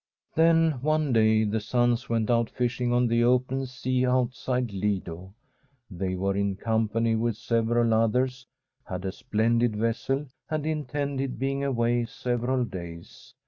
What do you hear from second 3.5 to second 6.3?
sea, outside Lido. They